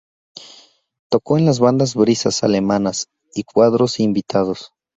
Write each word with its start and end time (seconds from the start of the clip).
Tocó 1.11 1.37
en 1.37 1.45
las 1.45 1.59
bandas 1.59 1.93
Brisas 1.93 2.43
Alemanas 2.43 3.11
y 3.35 3.43
Cuadros 3.43 3.99
Invitados. 3.99 4.71